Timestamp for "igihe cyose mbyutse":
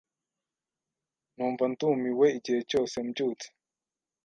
2.37-3.47